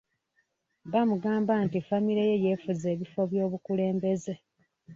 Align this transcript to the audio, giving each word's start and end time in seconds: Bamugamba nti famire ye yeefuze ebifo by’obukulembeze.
Bamugamba 0.91 1.53
nti 1.65 1.77
famire 1.87 2.23
ye 2.29 2.41
yeefuze 2.45 2.85
ebifo 2.95 3.21
by’obukulembeze. 3.31 4.33